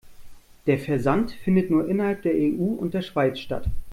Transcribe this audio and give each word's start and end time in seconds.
Der 0.65 0.79
Versand 0.79 1.31
findet 1.31 1.69
nur 1.69 1.87
innerhalb 1.87 2.23
der 2.23 2.33
EU 2.33 2.59
und 2.73 2.95
der 2.95 3.03
Schweiz 3.03 3.37
statt. 3.37 3.69